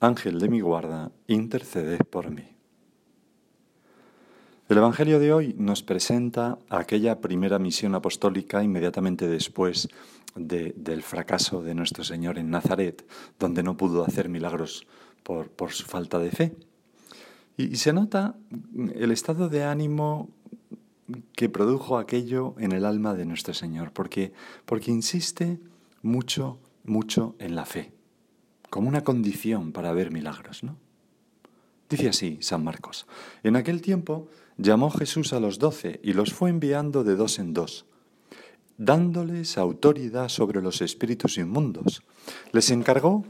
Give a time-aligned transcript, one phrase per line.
[0.00, 2.44] Ángel de mi guarda, intercede por mí.
[4.68, 9.88] El Evangelio de hoy nos presenta aquella primera misión apostólica inmediatamente después
[10.36, 13.04] del fracaso de nuestro Señor en Nazaret,
[13.40, 14.86] donde no pudo hacer milagros
[15.24, 16.54] por, su falta de fe.
[17.56, 18.36] Y, se nota
[18.94, 20.28] el estado de ánimo
[21.32, 24.32] que produjo aquello en el alma de nuestro Señor, porque,
[24.64, 25.58] porque insiste
[26.02, 27.97] mucho, mucho en la fe
[28.70, 30.76] como una condición para ver milagros, ¿no?
[31.88, 33.06] Dice así San Marcos.
[33.42, 37.54] En aquel tiempo llamó Jesús a los doce y los fue enviando de dos en
[37.54, 37.86] dos,
[38.76, 42.02] dándoles autoridad sobre los espíritus inmundos.
[42.52, 43.24] Les encargó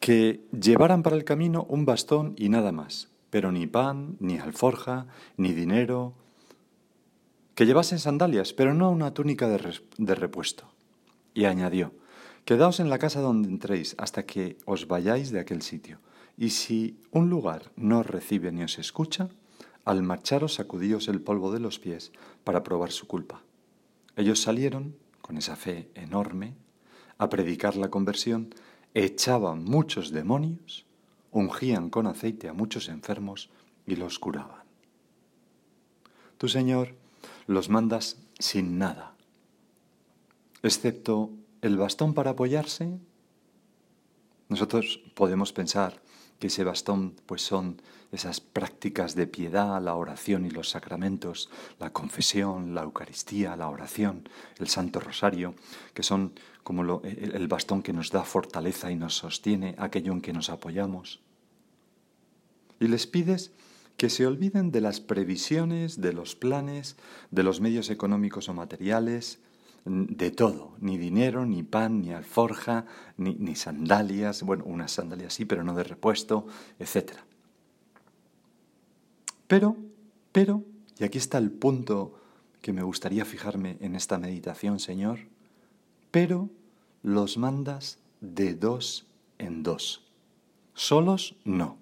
[0.00, 5.06] que llevaran para el camino un bastón y nada más, pero ni pan, ni alforja,
[5.36, 6.14] ni dinero,
[7.54, 10.72] que llevasen sandalias, pero no una túnica de, de repuesto.
[11.34, 11.92] Y añadió,
[12.48, 16.00] Quedaos en la casa donde entréis hasta que os vayáis de aquel sitio.
[16.38, 19.28] Y si un lugar no os recibe ni os escucha,
[19.84, 22.10] al marcharos sacudíos el polvo de los pies
[22.44, 23.42] para probar su culpa.
[24.16, 26.54] Ellos salieron, con esa fe enorme,
[27.18, 28.48] a predicar la conversión,
[28.94, 30.86] echaban muchos demonios,
[31.30, 33.50] ungían con aceite a muchos enfermos
[33.86, 34.64] y los curaban.
[36.38, 36.94] Tú, Señor,
[37.46, 39.14] los mandas sin nada,
[40.62, 41.30] excepto
[41.62, 42.98] el bastón para apoyarse,
[44.48, 46.00] nosotros podemos pensar
[46.38, 51.92] que ese bastón pues son esas prácticas de piedad, la oración y los sacramentos, la
[51.92, 55.54] confesión, la Eucaristía, la oración, el Santo Rosario,
[55.92, 56.32] que son
[56.62, 61.20] como el bastón que nos da fortaleza y nos sostiene, aquello en que nos apoyamos.
[62.80, 63.52] Y les pides
[63.96, 66.96] que se olviden de las previsiones, de los planes,
[67.30, 69.40] de los medios económicos o materiales,
[69.88, 75.64] de todo, ni dinero, ni pan, ni alforja, ni, sandalias, bueno, unas sandalias sí, pero
[75.64, 76.46] no de repuesto,
[76.78, 77.12] etc.
[79.46, 79.76] Pero,
[80.32, 80.64] pero,
[80.98, 82.20] y aquí está el punto
[82.60, 85.20] que me gustaría fijarme en esta meditación, Señor,
[86.10, 86.50] pero
[87.02, 89.06] los mandas de dos
[89.38, 90.04] en dos.
[90.74, 91.78] Solos no,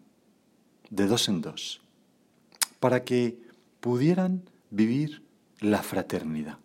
[0.91, 1.81] de dos en dos,
[2.81, 3.39] para que
[3.81, 5.23] pudieran vivir
[5.61, 6.59] la fraternidad.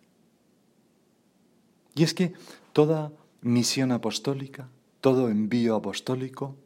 [1.94, 2.32] Y es que
[2.72, 4.68] toda misión apostólica,
[5.00, 6.56] todo envío apostólico,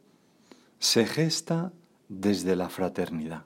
[0.79, 1.73] se gesta
[2.07, 3.45] desde la fraternidad.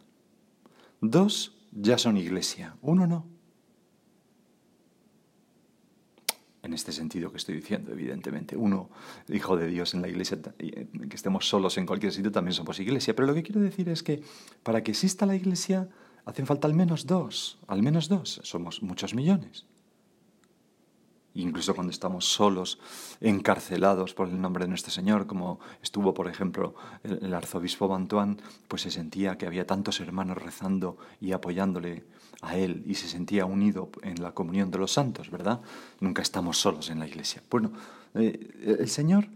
[1.00, 3.26] Dos ya son iglesia, uno no.
[6.64, 8.92] En este sentido que estoy diciendo, evidentemente, uno,
[9.28, 12.80] hijo de Dios en la iglesia, eh, que estemos solos en cualquier sitio, también somos
[12.80, 13.16] iglesia.
[13.16, 14.22] Pero lo que quiero decir es que
[14.62, 15.90] para que exista la iglesia
[16.24, 19.66] hacen falta al menos dos, al menos dos, somos muchos millones
[21.34, 22.80] incluso cuando estamos solos,
[23.22, 28.82] encarcelados por el nombre de nuestro Señor, como estuvo, por ejemplo, el, arzobispo Bantuán, pues
[28.84, 32.04] se sentía que había tantos hermanos rezando y apoyándole
[32.42, 35.62] a él y se sentía unido en la comunión de los santos, ¿verdad?
[36.00, 37.44] Nunca estamos solos en la iglesia.
[37.50, 37.72] Bueno,
[38.16, 39.28] eh, el Señor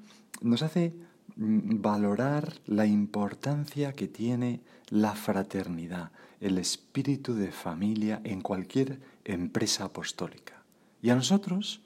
[0.41, 0.93] nos hace
[1.35, 9.85] mm, valorar la importancia que tiene la fraternidad, el espíritu de familia en cualquier empresa
[9.85, 10.63] apostólica.
[11.01, 11.81] Y a nosotros,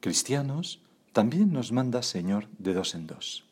[0.00, 0.80] cristianos,
[1.12, 3.44] también nos manda Señor de dos en dos.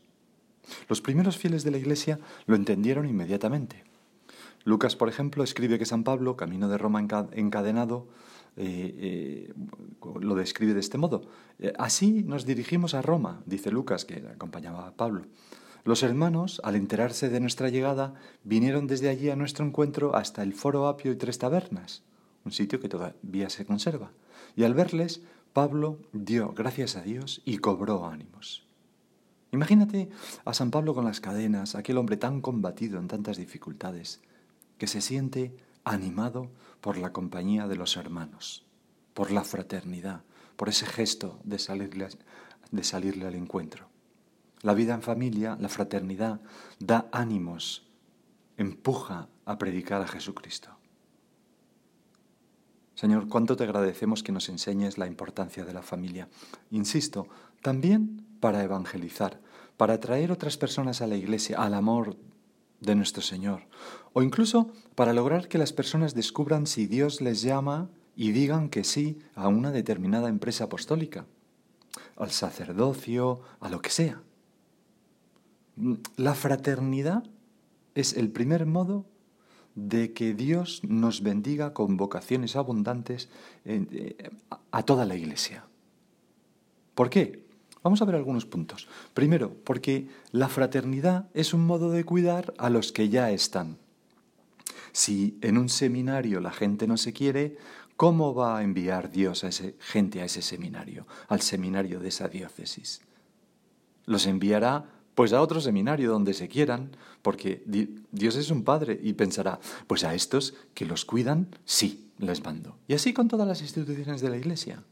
[0.88, 3.84] Los primeros fieles de la Iglesia lo entendieron inmediatamente.
[4.64, 8.06] Lucas, por ejemplo, escribe que San Pablo, camino de Roma encadenado,
[8.56, 9.54] eh, eh,
[10.20, 11.22] lo describe de este modo.
[11.58, 15.22] Eh, así nos dirigimos a Roma, dice Lucas, que acompañaba a Pablo.
[15.84, 18.14] Los hermanos, al enterarse de nuestra llegada,
[18.44, 22.02] vinieron desde allí a nuestro encuentro hasta el Foro Apio y Tres Tabernas,
[22.44, 24.10] un sitio que todavía se conserva.
[24.56, 25.22] Y al verles,
[25.58, 28.64] Pablo dio gracias a Dios y cobró ánimos.
[29.50, 30.08] Imagínate
[30.44, 34.20] a San Pablo con las cadenas, aquel hombre tan combatido en tantas dificultades,
[34.78, 38.66] que se siente animado por la compañía de los hermanos,
[39.14, 40.22] por la fraternidad,
[40.54, 42.06] por ese gesto de salirle,
[42.70, 43.88] de salirle al encuentro.
[44.62, 46.40] La vida en familia, la fraternidad,
[46.78, 47.90] da ánimos,
[48.56, 50.77] empuja a predicar a Jesucristo.
[52.98, 56.28] Señor, cuánto te agradecemos que nos enseñes la importancia de la familia.
[56.72, 57.28] Insisto,
[57.62, 59.40] también para evangelizar,
[59.76, 62.16] para atraer otras personas a la iglesia, al amor
[62.80, 63.68] de nuestro Señor,
[64.14, 68.82] o incluso para lograr que las personas descubran si Dios les llama y digan que
[68.82, 71.24] sí a una determinada empresa apostólica,
[72.16, 74.22] al sacerdocio, a lo que sea.
[76.16, 77.22] La fraternidad
[77.94, 79.06] es el primer modo
[79.86, 83.28] de que Dios nos bendiga con vocaciones abundantes
[83.64, 84.30] eh,
[84.70, 85.64] a toda la Iglesia.
[86.94, 87.46] ¿Por qué?
[87.82, 88.88] Vamos a ver algunos puntos.
[89.14, 93.78] Primero, porque la fraternidad es un modo de cuidar a los que ya están.
[94.92, 97.56] Si en un seminario la gente no se quiere,
[97.96, 102.28] ¿cómo va a enviar Dios a ese, gente a ese seminario, al seminario de esa
[102.28, 103.02] diócesis?
[104.06, 106.92] Los enviará pues a otro seminario donde se quieran,
[107.22, 107.64] porque
[108.12, 112.76] Dios es un padre y pensará, pues a estos que los cuidan, sí, les mando.
[112.86, 114.84] Y así con todas las instituciones de la Iglesia.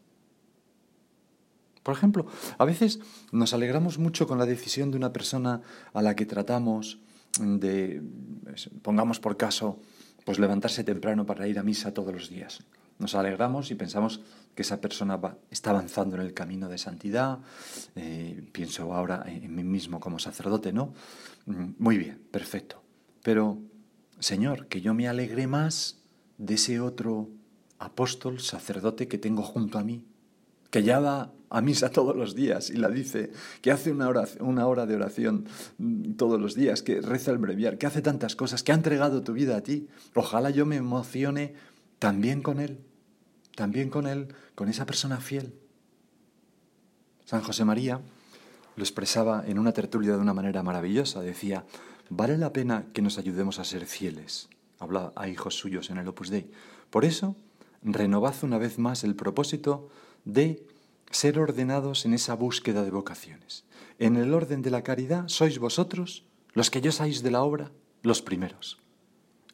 [1.85, 2.27] Por ejemplo,
[2.59, 2.99] a veces
[3.31, 5.61] nos alegramos mucho con la decisión de una persona
[5.95, 6.99] a la que tratamos
[7.39, 8.03] de,
[8.83, 9.79] pongamos por caso,
[10.25, 12.65] pues levantarse temprano para ir a misa todos los días.
[12.99, 14.21] Nos alegramos y pensamos
[14.55, 15.21] que esa persona
[15.51, 17.41] está avanzando en el camino de santidad.
[17.95, 20.95] Eh, pienso ahora en mí mismo como sacerdote, ¿no?
[21.45, 22.83] Mm, muy bien, perfecto.
[23.23, 23.59] Pero,
[24.19, 25.99] Señor, que yo me alegre más
[26.39, 27.29] de ese otro
[27.79, 30.07] apóstol, sacerdote que tengo junto a mí,
[30.71, 34.11] que ya va a misa todos los días y la dice, que hace una,
[34.41, 35.47] una hora de oración
[35.79, 39.23] mm, todos los días, que reza el breviar, que hace tantas cosas, que ha entregado
[39.23, 39.89] tu vida a ti.
[40.15, 41.55] Ojalá yo me emocione
[41.99, 42.81] también con él,
[43.55, 45.55] también con él, con esa persona fiel.
[47.25, 48.01] San José María
[48.77, 51.21] lo expresaba en una tertulia de una manera maravillosa.
[51.21, 51.65] Decía,
[52.09, 54.49] vale la pena que nos ayudemos a ser fieles.
[54.79, 56.51] Habla a hijos suyos en el Opus Dei.
[56.91, 57.35] Por eso,
[57.83, 59.89] renovad una vez más el propósito
[60.25, 60.67] de
[61.11, 63.65] ser ordenados en esa búsqueda de vocaciones.
[63.99, 67.71] En el orden de la caridad sois vosotros, los que yo sois de la obra,
[68.03, 68.79] los primeros.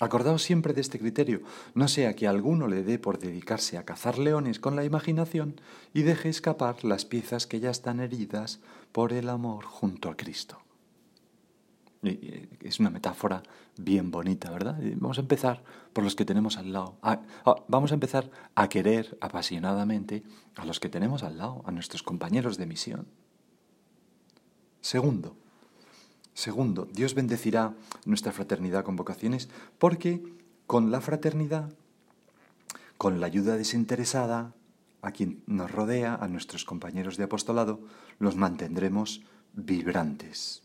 [0.00, 1.42] Acordaos siempre de este criterio,
[1.74, 5.60] no sea que alguno le dé por dedicarse a cazar leones con la imaginación
[5.94, 8.60] y deje escapar las piezas que ya están heridas
[8.90, 10.58] por el amor junto a Cristo.
[12.02, 13.44] Es una metáfora
[13.76, 14.76] bien bonita, ¿verdad?
[14.96, 15.62] Vamos a empezar
[15.92, 16.96] por los que tenemos al lado.
[17.68, 20.24] Vamos a empezar a querer apasionadamente
[20.56, 23.06] a los que tenemos al lado, a nuestros compañeros de misión.
[24.80, 25.36] Segundo,
[26.34, 27.75] segundo, Dios bendecirá
[28.05, 29.49] nuestra fraternidad con vocaciones
[29.79, 30.23] porque
[30.67, 31.73] con la fraternidad,
[32.96, 34.55] con la ayuda desinteresada
[35.02, 37.81] a quien nos rodea, a nuestros compañeros de apostolado,
[38.19, 40.62] los mantendremos vibrantes.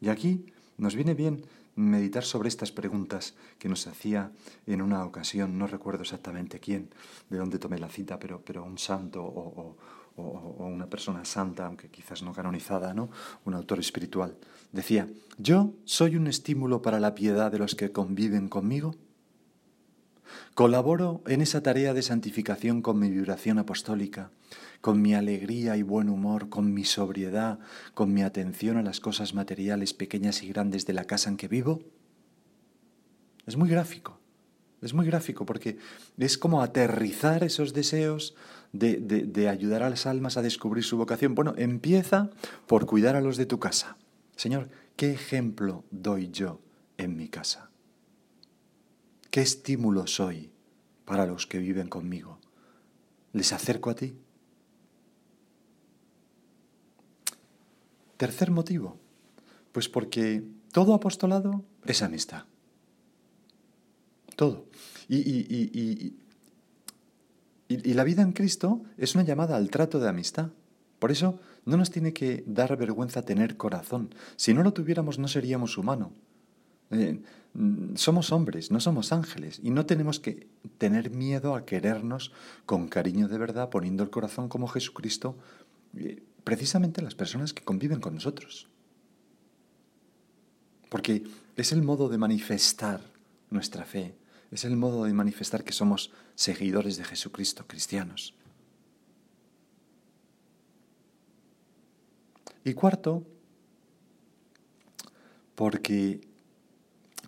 [0.00, 0.46] Y aquí
[0.76, 1.44] nos viene bien
[1.74, 4.32] meditar sobre estas preguntas que nos hacía
[4.66, 6.90] en una ocasión, no recuerdo exactamente quién,
[7.30, 9.26] de dónde tomé la cita, pero, pero un santo o,
[9.60, 9.76] o,
[10.18, 13.10] una persona santa, aunque quizás no canonizada, ¿no?
[13.44, 14.36] un autor espiritual.
[14.72, 18.94] Decía, yo soy un estímulo para la piedad de los que conviven conmigo.
[20.54, 24.30] Colaboro en esa tarea de santificación con mi vibración apostólica
[24.80, 27.58] con mi alegría y buen humor, con mi sobriedad,
[27.94, 31.48] con mi atención a las cosas materiales pequeñas y grandes de la casa en que
[31.48, 31.82] vivo?
[33.46, 34.17] Es muy gráfico,
[34.82, 35.78] es muy gráfico porque
[36.18, 38.34] es como aterrizar esos deseos
[38.72, 41.34] de, de, ayudar a las almas a descubrir su vocación.
[41.34, 42.30] Bueno, empieza
[42.66, 43.96] por cuidar a los de tu casa.
[44.36, 46.60] Señor, ¿qué ejemplo doy yo
[46.96, 47.70] en mi casa?
[49.30, 50.50] ¿Qué estímulo soy
[51.04, 52.38] para los que viven conmigo?
[53.32, 54.14] ¿Les acerco a ti?
[58.16, 58.96] Tercer motivo,
[59.72, 62.44] pues porque todo apostolado es amistad.
[64.38, 64.66] Todo.
[65.08, 65.16] Y,
[67.68, 70.50] y, la vida en Cristo es una llamada al trato de amistad.
[71.00, 74.14] Por eso no nos tiene que dar vergüenza tener corazón.
[74.36, 76.12] Si no lo tuviéramos no seríamos humanos.
[76.92, 77.20] Eh,
[77.96, 80.46] somos hombres, no somos ángeles, y no tenemos que
[80.78, 82.30] tener miedo a querernos
[82.64, 85.36] con cariño de verdad, poniendo el corazón como Jesucristo
[85.96, 88.68] eh, precisamente las personas que conviven con nosotros.
[90.88, 91.24] Porque
[91.56, 93.00] es el modo de manifestar
[93.50, 94.14] nuestra fe,
[94.50, 98.34] es el modo de manifestar que somos seguidores de Jesucristo, cristianos.
[102.64, 103.26] Y cuarto,
[105.54, 106.20] porque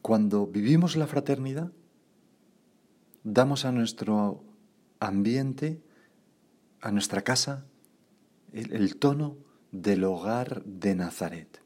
[0.02, 1.72] cuando vivimos la fraternidad,
[3.24, 4.42] damos a nuestro
[4.98, 5.80] ambiente,
[6.80, 7.66] a nuestra casa,
[8.52, 9.36] el, tono
[9.72, 11.60] del hogar de Nazaret,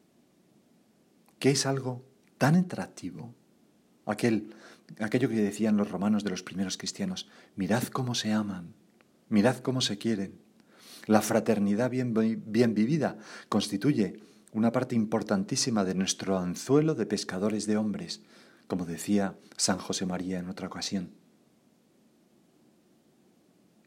[1.38, 2.04] que es algo
[2.38, 3.34] tan atractivo,
[4.06, 4.54] aquel,
[5.00, 8.74] aquello que decían los romanos de los primeros cristianos, mirad cómo se aman,
[9.28, 10.38] mirad cómo se quieren.
[11.06, 12.14] La fraternidad bien,
[12.46, 14.20] bien vivida constituye
[14.52, 18.22] una parte importantísima de nuestro anzuelo de pescadores de hombres,
[18.66, 21.10] como decía San José María en otra ocasión.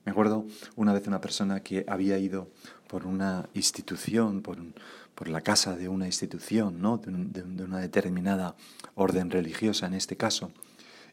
[0.08, 2.50] Me acuerdo una vez una persona que había ido
[2.88, 4.58] por una institución, por,
[5.16, 6.98] por la casa de una institución, ¿no?
[6.98, 8.56] de, una determinada
[8.96, 10.51] orden religiosa en este caso,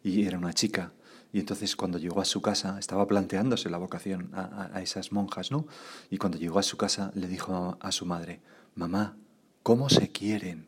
[0.05, 0.93] y era una chica.
[1.33, 5.67] Y entonces cuando llegó a su casa, estaba planteándose la vocación a, esas monjas, ¿no?
[6.11, 8.41] Y cuando llegó a su casa le dijo a, su madre,
[8.77, 9.17] mamá,
[9.65, 10.67] ¿cómo se quieren?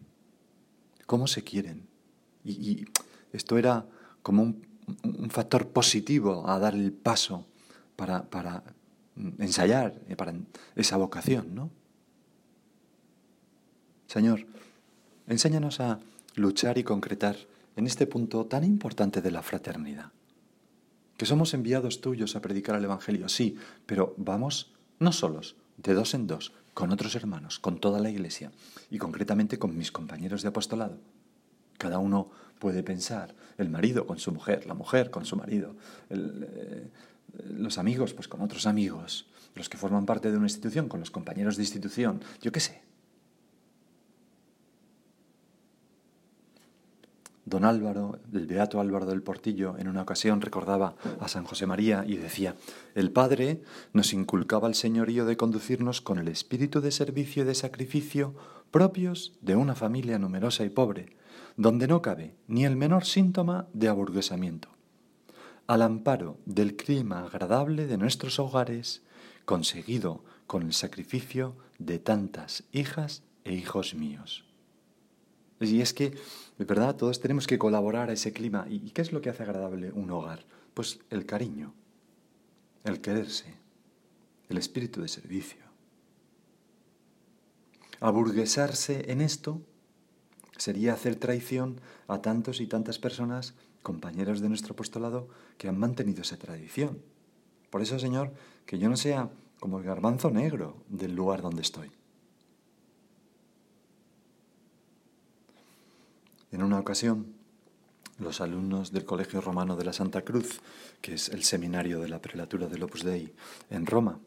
[1.07, 1.87] ¿Cómo se quieren?
[2.45, 2.87] Y,
[3.33, 3.87] esto era
[4.23, 4.66] como un,
[5.05, 7.45] un factor positivo a dar el paso
[7.97, 8.64] para, para
[9.38, 10.35] ensayar eh, para
[10.75, 11.71] esa vocación, ¿no?
[14.07, 14.47] Señor,
[15.26, 15.99] enséñanos a
[16.35, 17.37] luchar y concretar
[17.76, 20.12] en este punto tan importante de la fraternidad.
[21.16, 23.56] Que somos enviados tuyos a predicar el Evangelio, sí,
[23.87, 28.50] pero vamos no solos, de dos en dos, con otros hermanos, con toda la Iglesia
[28.90, 30.99] y concretamente con mis compañeros de apostolado.
[31.78, 35.76] Cada uno puede pensar, el marido con su mujer, la mujer con su marido,
[36.11, 36.90] eh,
[37.50, 41.11] los amigos, pues con otros amigos, los que forman parte de una institución, con los
[41.11, 42.86] compañeros de institución, yo qué sé.
[47.47, 52.05] Don Álvaro, el beato Álvaro del Portillo, en una ocasión recordaba a San José María
[52.07, 52.57] y decía,
[52.95, 53.62] el Padre
[53.95, 58.35] nos inculcaba el señorío de conducirnos con el espíritu de servicio y de sacrificio
[58.71, 61.17] propios de una familia numerosa y pobre,
[61.57, 64.76] donde no cabe ni el menor síntoma de aburguesamiento
[65.67, 69.03] al amparo del clima agradable de nuestros hogares,
[69.45, 74.46] conseguido con el sacrificio de tantas hijas e hijos míos.
[75.61, 76.11] Y es que,
[76.59, 78.67] de verdad, todos tenemos que colaborar a ese clima.
[78.69, 80.45] ¿Y qué es lo que hace agradable un hogar?
[80.75, 81.73] Pues el cariño,
[82.85, 83.55] el quererse,
[84.49, 85.65] el espíritu de servicio.
[88.01, 89.63] Aburguesarse en esto
[90.59, 96.23] sería hacer traición a tantos y tantas personas compañeros de nuestro apostolado que han mantenido
[96.23, 96.99] esa tradición.
[97.71, 98.33] Por eso, Señor,
[98.67, 101.91] que yo no sea como el garbanzo negro del lugar donde estoy.
[106.57, 107.35] En una ocasión,
[108.19, 110.63] los alumnos del Colegio Romano de la Santa Cruz,
[111.03, 113.35] que es el seminario de la prelatura del Opus Dei
[113.69, 114.21] en Roma,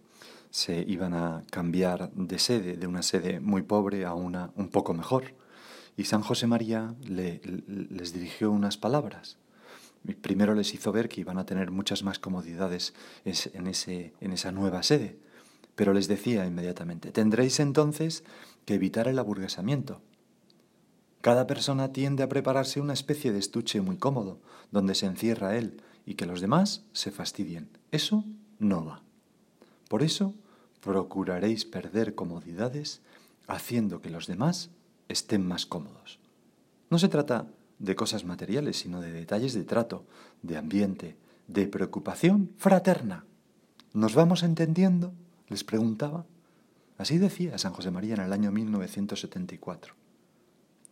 [0.52, 4.94] se iban a cambiar de sede, de una sede muy pobre a una un poco
[4.94, 5.34] mejor.
[5.98, 9.40] Y San José María les dirigió unas palabras.
[10.22, 12.94] Primero les hizo ver que iban a tener muchas más comodidades
[13.26, 13.74] en,
[14.20, 15.18] en esa nueva sede,
[15.74, 18.24] pero les decía inmediatamente, tendréis entonces
[18.66, 20.04] que evitar el aburguesamiento.
[21.22, 24.40] Cada persona tiende a prepararse una especie de estuche muy cómodo,
[24.72, 27.70] donde se encierra él y que los demás se fastidien.
[27.92, 28.24] Eso
[28.58, 29.04] no va.
[29.90, 30.34] Por eso
[30.82, 33.02] procuraréis perder comodidades
[33.48, 34.70] haciendo que los demás
[35.10, 36.20] estén más cómodos.
[36.90, 37.48] No se trata
[37.80, 40.06] de cosas materiales, sino de detalles de trato,
[40.42, 43.26] de ambiente, de preocupación fraterna.
[43.94, 45.14] ¿Nos vamos entendiendo?
[45.48, 46.26] les preguntaba.
[46.98, 49.96] Así decía San José María en el año 1974.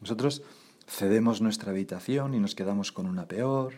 [0.02, 0.44] Nosotros
[0.88, 3.74] cedemos nuestra habitación y nos quedamos con una peor.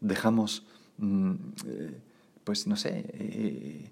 [0.00, 0.66] Dejamos,
[0.98, 1.34] mm,
[1.66, 2.00] eh,
[2.44, 3.90] pues no sé, eh,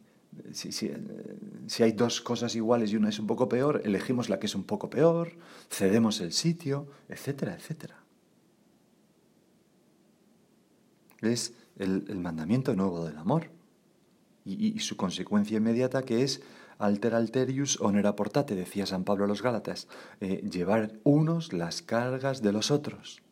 [0.53, 4.55] si, hay dos cosas iguales y una es un poco peor, elegimos la que es
[4.55, 5.33] un poco peor,
[5.71, 7.97] cedemos el sitio, etcétera, etcétera.
[11.21, 13.49] Es el, mandamiento nuevo del amor
[14.45, 16.43] y, su consecuencia inmediata que es
[16.79, 19.89] alter alterius onera portate, decía San Pablo a los Gálatas,
[20.21, 23.23] eh, llevar unos las cargas de los otros.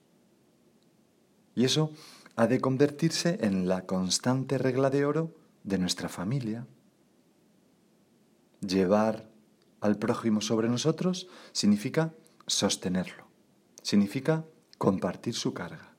[1.54, 1.92] Y eso
[2.37, 6.66] ha de convertirse en la constante regla de oro de nuestra familia.
[8.61, 9.28] Llevar
[9.81, 12.14] al prójimo sobre nosotros significa
[12.47, 13.26] sostenerlo,
[13.83, 14.45] significa
[14.78, 15.95] compartir su carga.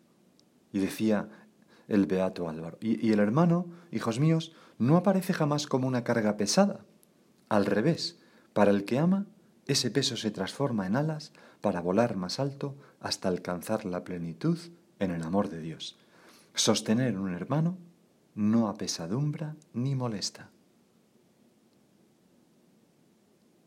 [0.72, 1.30] Y decía
[1.88, 6.86] el beato Álvaro, y, el hermano, hijos míos, no aparece jamás como una carga pesada.
[7.50, 8.20] Al revés,
[8.54, 9.26] para el que ama,
[9.68, 14.58] ese peso se transforma en alas para volar más alto hasta alcanzar la plenitud
[15.00, 15.98] en el amor de Dios.
[16.54, 17.78] Sostener un hermano
[18.36, 20.50] no apesadumbra ni molesta.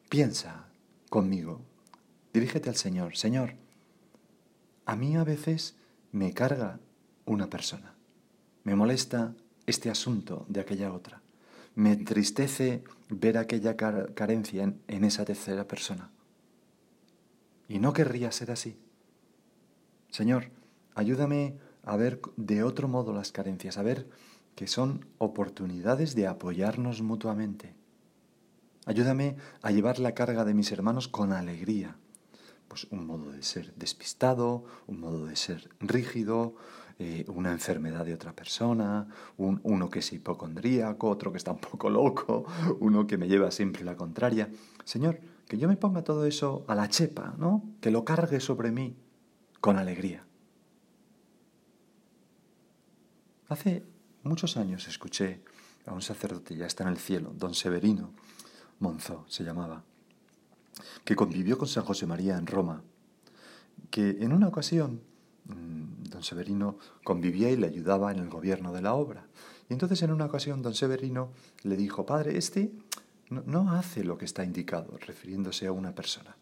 [0.09, 0.69] Piensa
[1.11, 1.63] conmigo,
[2.33, 3.55] dirígete al Señor, Señor,
[4.85, 5.77] a mí a veces
[6.13, 6.79] me carga
[7.25, 7.96] una persona,
[8.67, 9.33] me molesta
[9.65, 11.23] este asunto de aquella otra,
[11.75, 16.11] me entristece ver aquella carencia en, en esa tercera persona.
[17.69, 18.77] Y no querría ser así.
[20.11, 20.51] Señor,
[20.95, 24.09] ayúdame a ver de otro modo las carencias, a ver
[24.55, 27.75] que son oportunidades de apoyarnos mutuamente
[28.87, 31.97] Ayúdame a llevar la carga de mis hermanos con alegría.
[32.69, 36.55] Pues un modo de ser despistado, un modo de ser rígido,
[36.99, 41.91] eh, una enfermedad de otra persona, uno que es hipocondríaco, otro que está un poco
[41.91, 42.47] loco,
[42.81, 44.49] uno que me lleva siempre la contraria.
[44.85, 47.63] Señor, que yo me ponga todo eso a la chepa, ¿no?
[47.81, 48.97] Que lo cargue sobre mí
[49.61, 50.25] con alegría.
[53.49, 53.85] Hace
[54.23, 55.43] muchos años escuché
[55.87, 58.11] a un sacerdote, ya está en el cielo, don Severino
[58.79, 59.85] Monzó se llamaba,
[61.05, 62.83] que convivió con San José María en Roma,
[63.91, 65.01] que en una ocasión
[65.49, 69.27] don Severino convivía y le ayudaba en el gobierno de la obra.
[69.69, 71.31] Y entonces en una ocasión don Severino
[71.63, 72.73] le dijo, Padre, este
[73.29, 76.37] no, hace lo que está indicado, refiriéndose a una persona.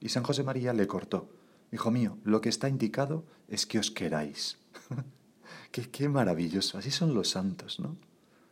[0.00, 1.28] Y San José María le cortó.
[1.70, 4.58] Hijo mío, lo que está indicado es que os queráis.
[5.70, 7.96] qué, qué maravilloso, así son los santos, ¿no?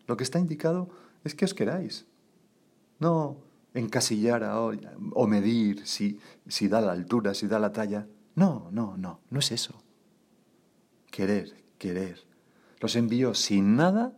[0.07, 0.91] Lo que está indicado
[1.25, 2.07] es que os queráis.
[2.99, 3.39] No
[3.75, 4.43] encasillar
[5.13, 8.07] o medir si, si da la altura, si da la talla.
[8.35, 9.83] No, no, no, no es eso.
[11.11, 12.23] Querer, querer.
[12.81, 14.13] Los envió sin nada,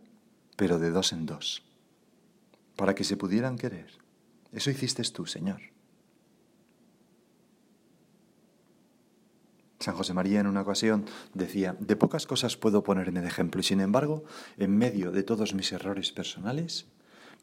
[0.55, 1.63] pero de dos en dos
[2.75, 3.87] para que se pudieran querer.
[4.51, 5.61] Eso hiciste tú, Señor.
[9.79, 13.63] San José María en una ocasión decía, de pocas cosas puedo ponerme de ejemplo y
[13.63, 14.23] sin embargo,
[14.57, 16.85] en medio de todos mis errores personales,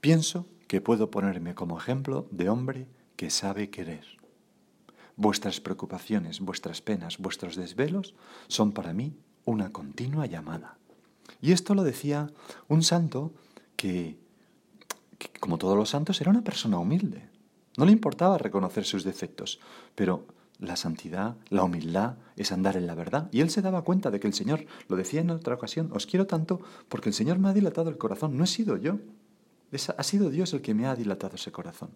[0.00, 4.06] pienso que puedo ponerme como ejemplo de hombre que sabe querer.
[5.16, 8.14] Vuestras preocupaciones, vuestras penas, vuestros desvelos
[8.48, 10.76] son para mí una continua llamada.
[11.40, 12.30] Y esto lo decía
[12.68, 13.32] un santo
[13.76, 14.18] que
[15.40, 17.28] como todos los santos, era una persona humilde.
[17.76, 19.60] No le importaba reconocer sus defectos,
[19.94, 20.26] pero
[20.58, 23.28] la santidad, la humildad, es andar en la verdad.
[23.32, 26.06] Y él se daba cuenta de que el Señor, lo decía en otra ocasión, os
[26.06, 28.98] quiero tanto porque el Señor me ha dilatado el corazón, no he sido yo.
[29.96, 31.90] ha sido Dios el que me ha dilatado ese corazón.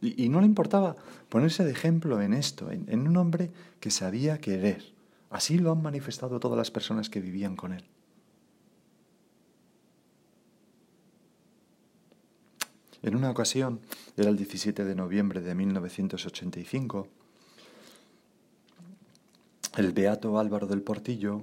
[0.00, 0.96] Y, no le importaba
[1.30, 4.93] ponerse de ejemplo en esto, en un hombre que sabía querer.
[5.34, 7.82] Así lo han manifestado todas las personas que vivían con él.
[13.02, 13.80] En una ocasión,
[14.16, 17.08] era el 17 de noviembre de 1985,
[19.76, 21.42] el beato Álvaro del Portillo,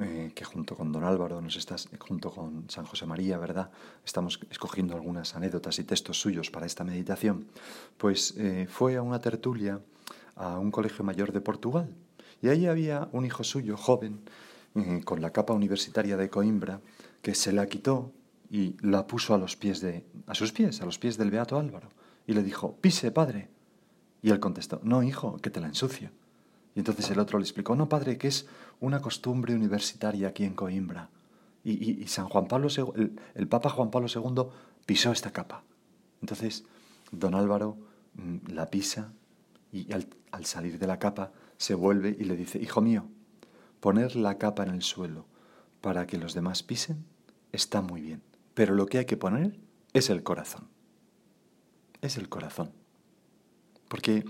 [0.00, 3.70] eh, que junto con don Álvaro nos está, junto con San José María, ¿verdad?
[4.04, 7.46] Estamos escogiendo algunas anécdotas y textos suyos para esta meditación,
[7.96, 9.80] pues eh, fue a una tertulia
[10.34, 11.94] a un colegio mayor de Portugal.
[12.44, 14.20] Y ahí había un hijo suyo, joven,
[14.74, 16.82] eh, con la capa universitaria de Coimbra,
[17.22, 18.12] que se la quitó
[18.50, 19.82] y la puso a sus pies,
[20.82, 21.88] a los pies del beato Álvaro
[22.26, 23.48] y le dijo, "Pise, padre."
[24.20, 26.10] Y él contestó, "No, hijo, que te la ensucio."
[26.74, 28.46] Y entonces el otro le explicó, "No, padre, que es
[28.78, 31.08] una costumbre universitaria aquí en Coimbra."
[31.64, 34.50] Y, San Juan Pablo el, Papa Juan Pablo II
[34.84, 35.62] pisó esta capa.
[36.20, 36.66] Entonces,
[37.10, 37.78] don Álvaro
[38.16, 39.14] mm, la pisa
[39.72, 43.06] y al salir de la capa se vuelve y le dice, "Hijo mío,
[43.80, 45.26] poner la capa en el suelo
[45.80, 47.04] para que los demás pisen
[47.52, 48.22] está muy bien."
[48.54, 49.58] Pero lo que hay que poner
[49.92, 50.68] es el corazón.
[52.00, 52.72] Es el corazón.
[53.88, 54.24] Porque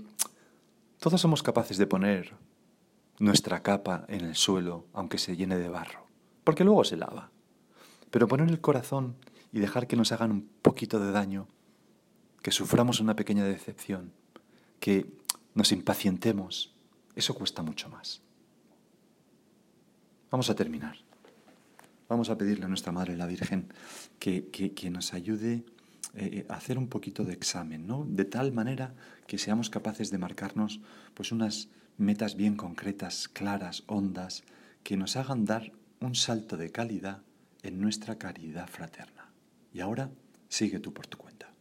[0.99, 2.35] todos somos capaces de poner
[3.19, 6.05] nuestra capa en el suelo, aunque se llene de barro,
[6.43, 7.31] porque luego se lava.
[8.11, 9.15] Pero poner el corazón
[9.51, 11.47] y dejar que nos hagan un poquito de daño,
[12.41, 14.13] que suframos una pequeña decepción,
[14.79, 15.09] que
[15.53, 16.74] nos impacientemos,
[17.15, 18.21] eso cuesta mucho más.
[20.29, 20.97] Vamos a terminar.
[22.07, 23.73] Vamos a pedirle a nuestra Madre la Virgen
[24.19, 25.63] que, nos ayude
[26.13, 28.05] eh, a hacer un poquito de examen, ¿no?
[28.07, 28.93] De tal manera
[29.27, 30.81] que seamos capaces de marcarnos
[31.13, 34.43] pues unas metas bien concretas, claras, hondas,
[34.83, 37.21] que nos hagan dar un salto de calidad
[37.63, 39.31] en nuestra caridad fraterna.
[39.73, 40.11] Y ahora
[40.47, 41.54] sigue tú por tu cuenta.